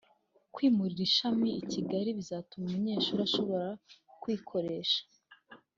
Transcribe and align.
[…]kwimurira 0.53 1.01
ishami 1.09 1.49
i 1.61 1.63
Kigali 1.71 2.09
bizatuma 2.17 2.63
umunyeshuri 2.67 3.21
ashobora 3.27 3.67
kwikoresha 4.21 5.01